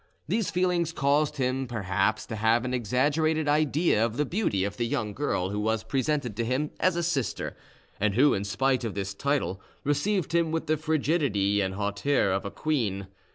[0.27, 4.87] These feelings caused him perhaps to have an exaggerated idea of the beauty of the
[4.87, 7.55] young girl who was presented to him as a sister,
[7.99, 12.45] and who, in spite of this title, received him with the frigidity and hauteur of
[12.45, 13.09] a queen.